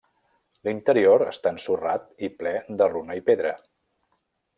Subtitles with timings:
[0.67, 3.53] L'interior està ensorrat i ple de runa i pedra.